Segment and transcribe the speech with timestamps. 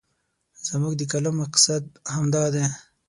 [0.67, 2.65] زموږ د کالم مقصد همدا دی.